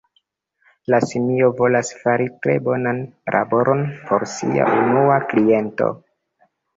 [0.91, 3.01] La simio volas fari tre bonan
[3.35, 5.91] laboron por sia unua kliento.